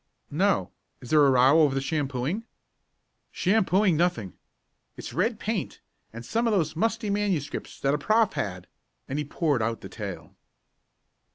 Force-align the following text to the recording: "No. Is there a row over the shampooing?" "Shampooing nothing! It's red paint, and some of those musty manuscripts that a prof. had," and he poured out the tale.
"No. 0.31 0.71
Is 0.99 1.11
there 1.11 1.23
a 1.23 1.29
row 1.29 1.61
over 1.61 1.75
the 1.75 1.79
shampooing?" 1.79 2.45
"Shampooing 3.29 3.95
nothing! 3.95 4.33
It's 4.97 5.13
red 5.13 5.37
paint, 5.39 5.79
and 6.11 6.25
some 6.25 6.47
of 6.47 6.53
those 6.53 6.75
musty 6.75 7.11
manuscripts 7.11 7.79
that 7.81 7.93
a 7.93 7.99
prof. 7.99 8.33
had," 8.33 8.65
and 9.07 9.19
he 9.19 9.23
poured 9.25 9.61
out 9.61 9.81
the 9.81 9.89
tale. 9.89 10.35